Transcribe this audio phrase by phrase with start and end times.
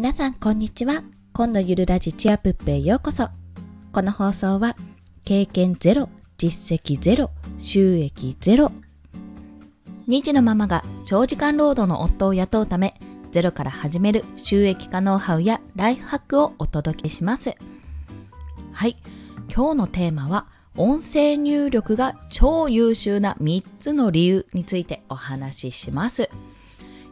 [0.00, 1.02] 皆さんこんにちは。
[1.32, 3.30] 今度ゆるラジチアプップへようこそ。
[3.90, 4.76] この放送は
[5.24, 8.70] 経験ゼロ実績ゼロ収益ゼロ。
[10.06, 12.94] 2児のママが長時間労働の夫を雇うため
[13.32, 17.56] ゼロから始める収益化ノウハウやライフハックをお届けします。
[18.72, 18.96] はい。
[19.52, 20.46] 今日のテーマは
[20.76, 26.22] 音声入力が超優秀な3つの理由についてお話しします。
[26.22, 26.26] い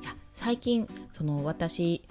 [0.04, 2.04] や最近その私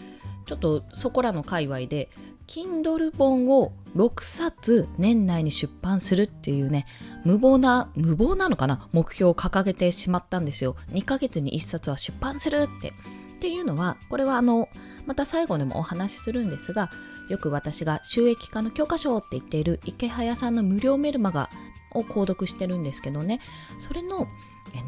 [0.45, 2.09] ちょっとそこらの界隈で
[2.47, 6.85] Kindle 本を6冊年内に出版するっていうね
[7.23, 8.87] 無謀な無謀なのかな？
[8.91, 10.75] 目標を掲げてしまったんですよ。
[10.91, 12.89] 2ヶ月に1冊は出版するって。
[12.89, 14.69] っていうのはこれはあの
[15.05, 16.89] また最後でもお話しするんですが
[17.29, 21.49] よく私が収益化の教科書って言っている池早さんの無料メルマガ
[21.91, 23.39] を購読してるんですけどね。
[23.79, 24.27] それの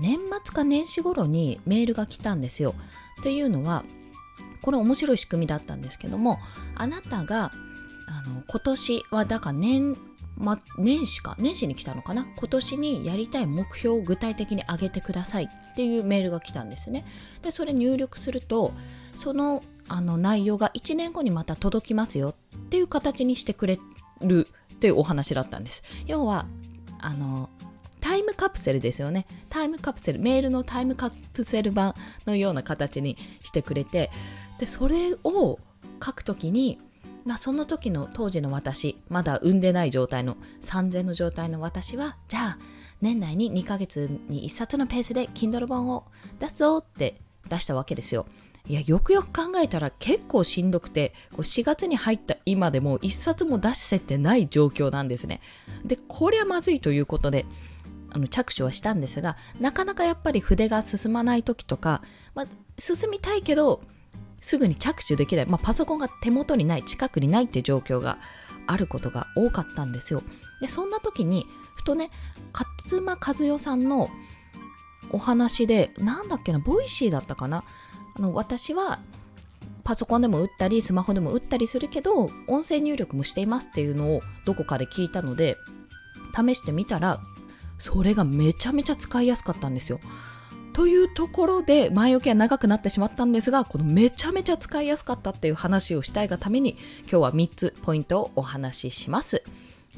[0.02, 2.73] 年末か年始頃にメールが来たんですよ。
[3.19, 3.83] っていうのは
[4.68, 6.40] これ面白い仕組みだったんですけども
[6.76, 7.54] あなたが
[8.06, 9.96] あの今年はだから年
[10.36, 12.28] ま、年始か年始に来たのかな？
[12.36, 17.06] 今年にやりたい目標を具体的に挙げてくださいっていうメールが来たんですね。
[17.44, 18.73] でそれ入力すると
[19.16, 23.80] そのあの内容が1年後にまた届きますよっていう形にしてくれ
[24.20, 25.82] るっていうお話だったんです。
[26.08, 26.45] 要は
[27.00, 27.50] あの
[28.02, 29.26] タイムカプセルですよね。
[29.50, 31.95] タイムカプセルメールのタイムカプセル版
[32.26, 34.12] のような形にしてくれて
[34.59, 35.59] でそれを
[36.03, 36.80] 書くときに
[37.27, 42.59] まあ、その時の当時の私まだ産んでない状態の3000の状態の私はじゃあ
[43.02, 46.05] 年内に2ヶ月に1冊のペースで Kindle 本を
[46.39, 48.27] 出すぞって出したわけですよ。
[48.66, 55.42] いやよくよく考えたら結構しんどくてこれ4月に入った今でも1冊も出せてない状況なんですね。
[55.83, 57.45] でこりゃまずいということで
[58.11, 62.02] あの着手はしたんですがなかなかやっぱり筆が進まない時とか、
[62.36, 62.45] まあ、
[62.80, 63.81] 進みたいけど
[64.39, 68.19] すぐに着手できない、まあ、パソコンが手元にない近くにないっていう状況が
[68.65, 70.23] あることが多かったんですよ。
[70.61, 72.11] でそんな時にふとね
[72.53, 74.09] 勝間和代さんの
[75.11, 77.64] お話でなんだっけな Voicy だったかな？
[78.15, 78.99] あの私は
[79.83, 85.55] パソコンでも打ったりスマホでも打ったりするけど音声入力もしていますっていうのをどこかで聞いたので
[86.36, 87.21] 試してみたら
[87.77, 89.99] それがめちゃめちゃ使いやすかったんですよ。
[90.77, 99.42] というところで前置きは長くなってしまったんですがこのめちゃめちゃ使いやすかったっていう話をしたいがために今日は3つポイントをお話しします。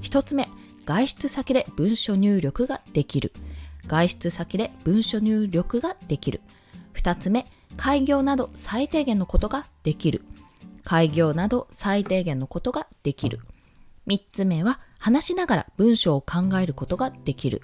[0.04, 0.48] 1つ目
[0.86, 3.34] 外出先で文書入力ができる。
[3.88, 6.40] 外出先で文書入力ができる。
[6.94, 10.24] 2つ目開業など最低限のことができる。
[10.86, 13.42] 開業など最低限のことができる。
[14.08, 17.64] 3つ目は話しながら文章を考えることができる。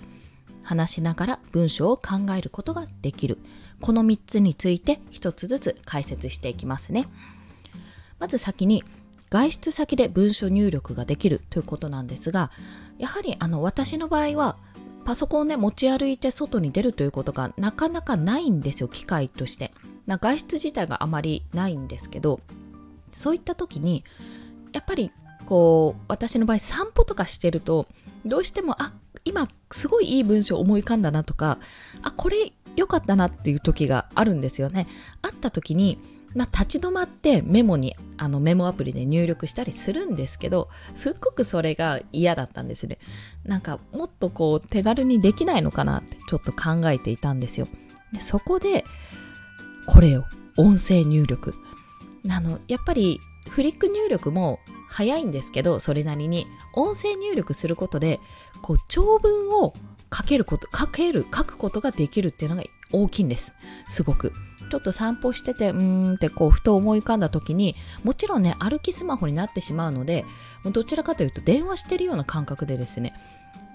[0.66, 3.38] 話しながら文章を考えることができる。
[3.80, 7.08] この3つについて1つずつ解説していきますね。
[8.20, 8.84] まず先に
[9.30, 12.52] 外出先で文書入力ができるということなんですが、
[12.98, 14.58] やはりあの私の場合は
[15.06, 19.72] パソコンをね持ち歩いて外に出るということがなかなかないんですよ、機械として。
[20.08, 22.40] 外出自体があまりないんですけど、
[23.12, 24.04] そういった時に、
[24.74, 25.12] やっぱり
[25.46, 27.88] こう私の場合散歩とかしてると
[28.26, 28.94] どうしてもあ
[29.26, 31.60] 今すごいいい文章思い浮かんだなとか、
[32.04, 34.88] あ、これ良かったなっていう時があるんですよね。
[35.22, 36.00] あった時に、
[36.36, 43.00] まあ、立ち止まってメモに、あのメモアプリで入力したりするんですけど、すっごくそれが嫌だったんですね。
[43.44, 47.68] なんかもっとこう手軽にできないのかなってちょっと考えていたんですよ。
[48.14, 48.86] でそこで、
[49.88, 50.24] これを、
[50.58, 51.54] 音声入力。
[52.30, 53.20] あの、やっぱり
[53.50, 54.60] フリック入力も
[54.90, 58.20] 早いんですけど、それなりに音声入力することで、
[58.66, 59.76] こう長文を
[60.12, 63.54] 書けること、書ける、書くことができるっていうのが大きいんです。
[63.88, 64.34] すごく。
[64.72, 70.26] ちょっと散歩してて、うーんってこう、ふと思い浮かんだ時に、もちろんね、歩きスマホになってしまうので、
[70.66, 73.14] どちらかというと電話してるような感覚でですね、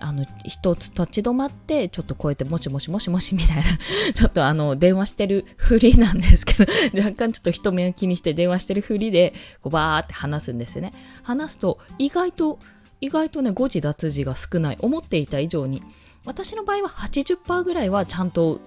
[0.00, 3.62] あの、一つ立ち止まって、ちょっとこうやってもしもしもしもしみたいな、
[4.12, 10.92] ちょっとあの、電話してるふりなんですけど、若干ちょっと人目を気にして電話してるふりで、こうバーって話すんですね。
[11.22, 12.58] 話すと、意外と、
[13.00, 14.78] 意外とね、誤字脱字が少ない。
[14.80, 15.82] 思っていた以上に。
[16.24, 18.60] 私の場合は80%ぐらいはちゃんと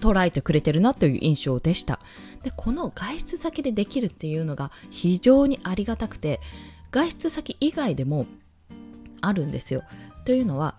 [0.00, 2.00] 捉えてくれてるなという印象でした。
[2.42, 6.40] で、この外出先でできるっていうのが非常にありがたくて、
[6.90, 8.26] 外出先以外でも
[9.20, 9.82] あるんですよ。
[10.24, 10.76] というのは、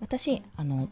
[0.00, 0.88] 私、あの、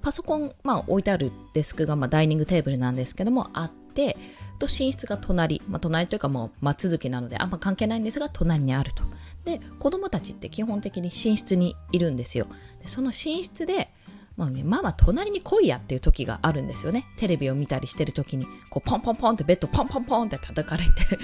[0.00, 4.16] パソコン、まあ、置いてあるデスクが、まあ、ダイニングテーブルなんですけども、あって、
[4.62, 9.02] と寝室が隣、まあ、隣というかもう間続きなのであんま関係ないんですが隣にあると
[9.44, 12.46] で子供たちって基本的に寝室にいるんですよ
[12.80, 13.90] でその寝室で
[14.36, 17.04] まあね、ママ隣に来いやっていう時があるんですよね。
[17.18, 21.18] テレビを見たりしてる時に、こうポンポンポンってベッドポンポンポンって叩かれて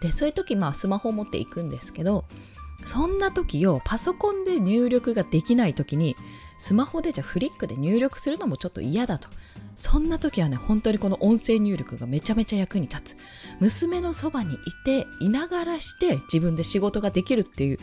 [0.00, 2.24] で、そういう時まあスマホを持っていくんですけど、
[2.86, 6.16] そんな時よ、パソコンで入力ができない時に、
[6.58, 9.28] スマホでじゃフリックで入力するのもちょっと嫌だと。
[9.76, 13.16] そんな時はね、本当にこの音声入力がめちゃめちゃ役に立つ。
[13.60, 17.78] 娘のそばにいて、いながらして自分で仕事ができるっていう、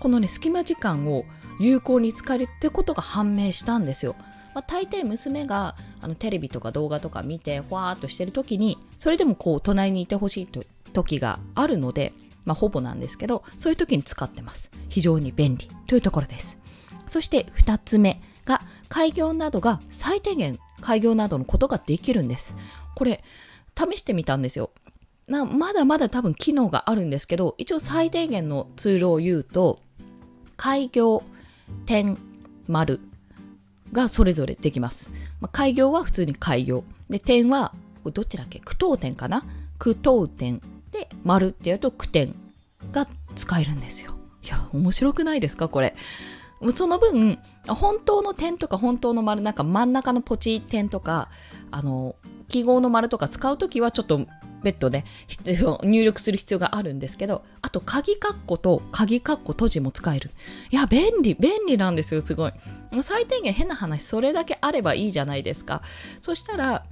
[0.00, 1.24] このね、隙間時間を
[1.58, 4.16] 有効に使えるってことが判明したんですよ。
[4.54, 12.12] まあ、大抵娘があのテレビとか動画とか見て、ふわーっとしてる時に、それでもこう、隣にいてほしいと時があるので、
[12.44, 14.70] まあ、ほぼなんですけど、そういう時に使ってます。
[14.88, 16.58] 非常に便利というところです。
[17.06, 22.56] そして2つ目が、開業などが最低限開業などのことができるんです。
[22.94, 23.22] これ、
[23.76, 24.70] 試してみたんですよ。
[25.28, 29.80] なまだまだ多分機能があるんですけど、一応最低限のツールを言うと、
[30.56, 31.22] 開業、
[31.86, 32.18] 点、
[32.66, 33.00] 丸
[33.92, 35.12] がそれぞれできます。
[35.40, 36.84] まあ、開業は普通に開業。
[37.08, 37.72] で、点は、
[38.12, 38.60] どっちだっけ？
[38.60, 39.44] 句読点かな？
[39.78, 40.60] 句読点。
[40.90, 42.34] で、丸ってやると句点
[42.92, 43.06] が
[43.36, 44.14] 使えるんですよ。
[44.42, 45.68] いや、面白くないですか？
[45.68, 45.94] これ。
[46.76, 51.30] その分、本当の点とか本当の丸、なんか真ん中のポチ点とか、
[51.70, 52.16] あの、
[52.48, 54.26] 記号の丸とか使うときはちょっと
[54.62, 55.04] 別途ね、
[55.82, 60.30] 入力する必要があるんですけど、あと、鍵括弧と鍵括弧閉じも使える。
[60.70, 62.52] いや、便利、便利なんですよ、すごい。
[63.02, 65.82] 最低限変な話、それだけあればいいじゃないですか。
[66.20, 66.84] そしたら、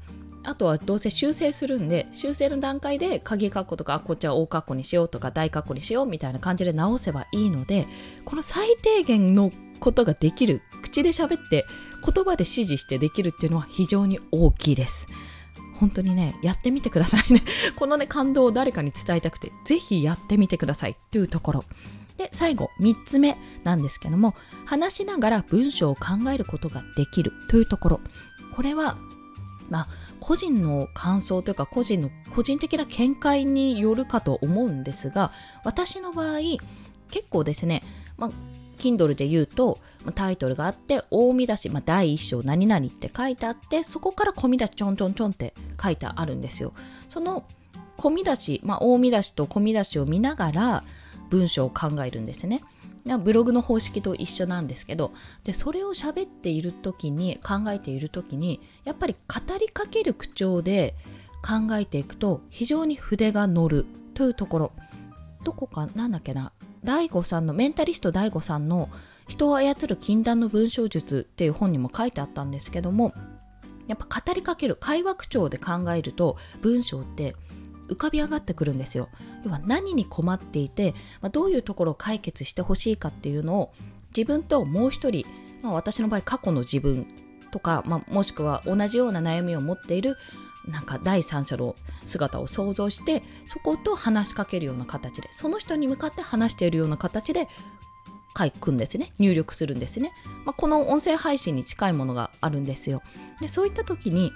[0.49, 7.87] あとはどうせ修正するんで、修正の段階で鍵括弧とか、こっちは大括弧にしようとか、大括弧にしようみたいな感じで直せばいいので、
[8.25, 11.67] この最低限のことができる、口で喋って
[12.03, 15.07] 言葉で指示してできるっていうのは非常に大きいです。
[15.75, 17.43] 本当にね、やってみてくださいね。
[17.77, 21.65] このね、感動を誰かに伝えたくて、ぜひやってみてくださいっていうところ。
[22.17, 24.35] で、最後、3つ目なんですけども、
[24.65, 28.01] 話しながら文章を考えることができるというところ。
[28.57, 28.97] これは、
[29.69, 29.89] まあ、
[30.21, 35.33] 個人の感想というか、個人の、個人的な見解によるかと思うんですが、
[35.65, 36.39] 私の場合、
[37.11, 37.83] 結構ですね、
[38.17, 38.31] まあ、
[38.79, 39.79] Kindle で言うと、
[40.15, 46.73] タイトルがあって、大見出し、まあ、第一章何々って書いてあって、そこから込み出しちょんちょんちょんって書いてあるんですよ。
[47.09, 47.45] その
[47.99, 50.85] 込み出し、まあ、大見出しと込み出しを見ながら
[51.31, 52.63] 文章を考えるんですね。
[53.17, 55.13] ブログの方式と一緒なんですけど、
[55.45, 60.95] で、それを喋っている時に、考えている時に、やっぱり語りかける口調で
[61.43, 64.73] 考えていくと、非常に筆が乗るというところ。
[65.45, 66.53] どこか、なんだっけな、
[66.85, 68.91] 大悟さんの、メンタリスト大悟さんの
[69.29, 73.15] 人を操る禁断の文章術っていう本にも書いてあったんですけども、
[73.87, 77.35] やっぱ語りかける、会話口調で考えると文章って
[77.89, 79.09] 浮かび上がってくるんですよ。
[79.45, 83.73] 要は何に困っていて、まあ、どういうところを解決してほしいかっていうのを
[84.17, 85.27] 自分ともう一人、
[85.63, 87.07] まあ、私の場合過去の自分
[87.51, 90.17] とか、まあ、もしくは同じような悩みを持っている
[90.67, 97.49] なんか第三者の姿を想像してそこと話しかけるような形でその人に向かって話しているような形で
[98.37, 99.13] 書くんですね。
[99.19, 100.13] 入力するんですね、
[100.45, 103.03] まあ、この音声配信に近いものがあるんですよ。
[103.41, 104.33] でそういった時に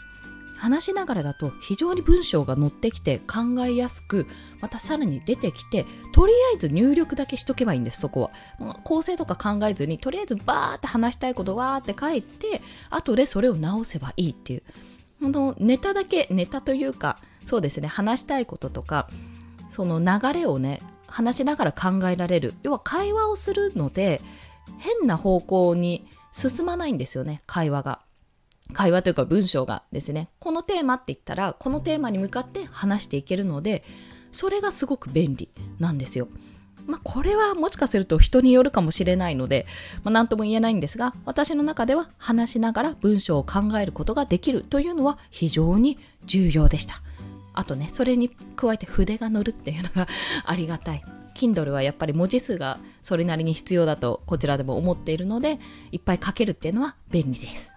[0.62, 4.28] 話しながらだと非常に文章が載ってきて考えやすく
[4.60, 8.30] またさらに出てきてとりあえず入力だけしとけばいいんですそこ
[8.60, 8.76] は。
[8.84, 14.62] 構成とか考えずにとりあえずバーって話したいことわーって書いて後でそれを直せばいいっていう。
[15.20, 19.08] のネタだけネタというかそうですね話したいこととか
[19.70, 22.54] その流れをね話しながら考えられる。
[22.62, 24.22] 要は会話をするので
[24.78, 27.98] 変な方向に進まないんですよね会話が。
[28.72, 33.84] 会話というか文章がですねこのテーマって言ったらこのテーマに向かって話していけるので
[34.32, 36.28] それがすごく便利なんですよ
[36.86, 39.66] まあ、これはもしかすると人によるかもしれないので、
[40.02, 47.00] まあ、何とも言えないんですが、私の中では話しながら文章を考えることができるというのは非常に重要でした。
[47.54, 50.08] あとね、それに加えて筆が乗るっていうのが
[50.44, 51.04] ありがたい。
[51.34, 55.58] Kindle はやっぱり文字数がそれなりに必要だとこちらでも思っているので、
[55.92, 57.71] いっぱい書けるっていうのは便利です。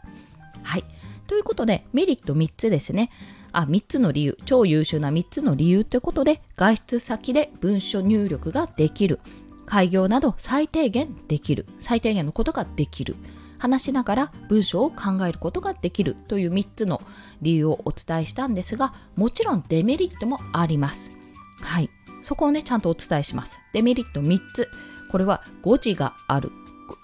[0.65, 0.83] はい。
[1.27, 3.09] ということで、メリット3つですね。
[3.51, 9.19] あ、3つの理由、超優秀な3つの理由ということで、外出先で文書入力ができる。
[9.65, 11.65] 開業など最低限できる。
[11.79, 13.15] 最低限のことができる。
[13.57, 17.01] 話しながら文章を考えることができるという3つの
[17.41, 21.13] 理由をお伝えしたんですが、もちろんデメリットもあります。
[21.61, 21.89] はい。
[22.21, 23.59] そこをね、ちゃんとお伝えします。
[23.73, 24.69] デメリット3つ。
[25.11, 26.51] これは誤字がある。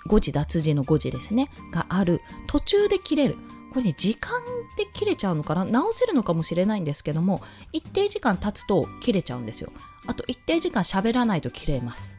[0.07, 1.49] 誤字脱字の誤字ですね。
[1.71, 2.21] がある。
[2.47, 3.37] 途中で切れる。
[3.71, 4.41] これね、時間
[4.77, 5.65] で切れちゃうのかな？
[5.65, 9.71] 直せるのかもしれないんですけども、一定時間経つと切れちゃうんですよ。
[10.07, 12.15] あと、一定時間喋らないと切れます。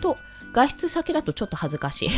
[0.00, 0.16] と、
[0.52, 2.08] 外出先だとちょっと恥ずかしい。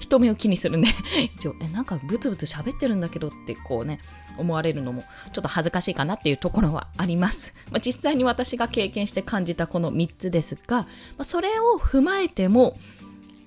[0.00, 0.88] 人目を気にするんで、
[1.34, 4.00] 一応、え、なんかブツブツ喋ってるんだけどってこうね、
[4.36, 7.54] 思われるのもちょっと恥ずかしいかなっていうところはあります。
[7.70, 10.86] まあ、実際に私が経験して感じたこの3つですが、ま
[11.18, 12.76] あ、それを踏まえても、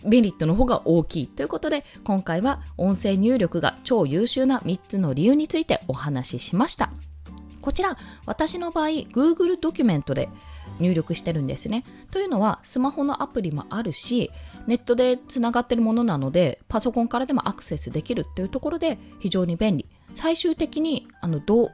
[0.04, 6.92] メリットの方が大きいということで今回は音声入力が超優秀な3つの理由についてお話ししました。
[7.62, 10.30] こちら私の場合 Google ドキュメントで
[10.80, 11.84] 入力してるんですね。
[12.12, 14.32] というのはスマホのアプリもあるし
[14.68, 19.86] ネットでつながってるものなのでパソコンからでもアクセスできるっていうところで非常に便利。
[20.14, 21.72] 最終的にあのど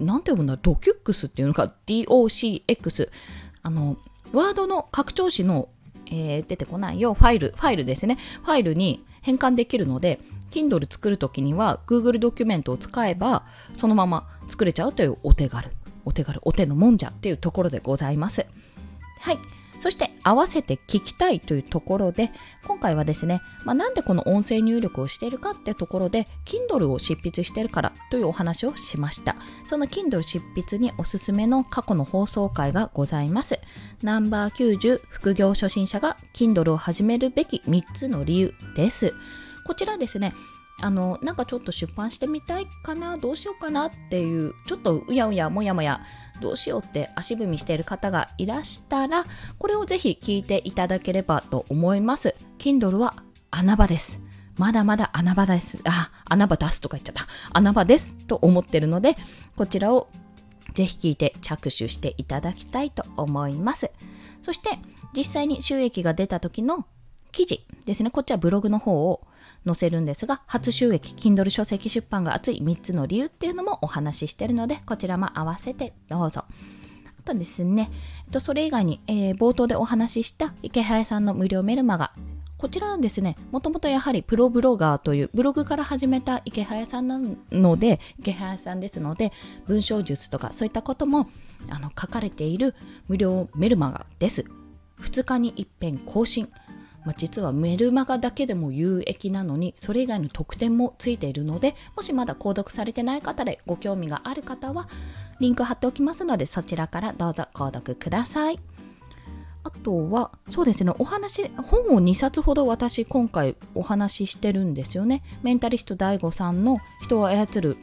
[0.00, 3.10] なんて読むんだドキュックスっていうのか DOCX
[3.62, 3.98] あの
[4.32, 5.68] ワードの拡張子の
[6.10, 8.18] えー、出てこないよ、ファイル、ファイルですね。
[8.42, 13.44] ファイルに変換できるので、Kindle 作るときには Google ドキュメントを使えば、
[13.76, 15.70] そのまま作れちゃうというお手軽、
[16.04, 18.44] お手軽、お手のもんじゃっていうところでございます。
[19.20, 19.38] はい。
[19.80, 22.30] そして合わせて聞きたいというところで、
[22.66, 29.36] 今回はですね、まあ、なんでこの音声入力をしているかってところで、Kindle を執筆してるからというお話をしました。
[29.68, 33.58] その Kindle 執筆におすすめの過去の放送回がございます。
[34.02, 39.14] ナンバー90副業初心者が Kindle を始めるべき3つの理由です。
[39.66, 40.34] こちらですね、
[40.80, 46.00] あのなんかちょっと出版してみたいかなどうしようかなっていうちょっとうやうやもやもや
[46.40, 49.24] どうしようって足踏みしている方がいらしたら
[49.58, 52.34] これをぜひ聞いていただければと思います。
[52.58, 54.20] Kindle は穴場です。
[54.56, 55.78] まだまだ穴場です。
[55.84, 57.26] あ穴場出すとか言っちゃった。
[57.52, 59.16] 穴場ですと思ってるので
[59.56, 60.08] こちらを
[60.74, 63.90] ぜひ聞いて着手していただきたいと思います。
[64.42, 64.78] そして
[65.14, 66.86] 実際に収益が出た時の
[67.32, 69.26] 記事ですねこっちはブログの方を
[69.66, 76.44] 載せるんですが、初収益、Kindle 書籍出版が熱い3つの理由っていうのもお話ししてるので、こちらも合わせてどうぞ。
[77.18, 77.90] あとですね、
[78.40, 82.12] それ以外に、えー、冒頭でお話しした池早さんの無料メルマガ、
[82.56, 87.20] こちらはですね、もともとやはりプロブロガーというブログから始めた池早さんな
[87.50, 89.32] ので、池早さんですので、
[89.66, 91.28] 文章術とかそういったことも
[91.68, 92.74] あの書かれている
[93.08, 94.44] 無料メルマガです。
[95.00, 96.48] 2日に一遍更新。
[97.04, 104.88] まあ、実はメルマガだけでも有益なのにそれ以外の特典もついているのでもしまだ購読されてない方でご興味がある方は
[105.40, 108.60] リンク貼っておきますのでそちらからどうぞ購読ください。
[109.62, 115.22] あとはそうですねお話本を2冊ほど私今回お話ししてるんですよね。
[115.42, 117.76] メンタリスト DAIGO さんの人を操る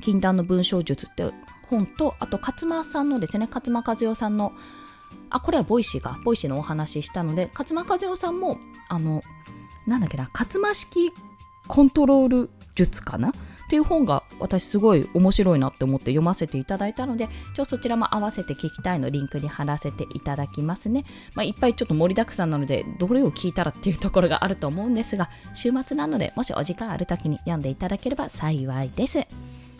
[0.00, 1.32] 禁断の文章術って
[1.68, 4.52] 本とあと勝間さんのですね勝間和代さんの
[5.30, 6.18] あ、これは Voicy か。
[6.24, 9.22] Voicy のお話ししたので、勝間和代さんも、あの、
[9.86, 11.12] なんだっけな、勝間式
[11.66, 13.30] コントロール術かな？
[13.30, 13.32] っ
[13.68, 21.04] ていう本が私すごい面白いなって思って読ませていただいたので、ちょそちらも合わせて聞きたいのリンクに貼らせていただきますね。
[21.34, 29.18] まあ、いっぱいちょっと盛りだくさんなので、どれを聞いたらっていうところがあると思うんですが、週末なので、もしお時間ある時に読んでいただければ幸いです。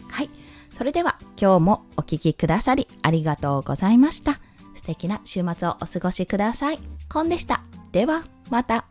[0.09, 0.31] はい。
[0.77, 4.41] それでは今日もお聴きくださりありがとうございました。
[4.85, 6.79] 素敵な週末をお過ごしください。
[7.11, 7.63] コンでした。
[7.91, 8.85] では、また。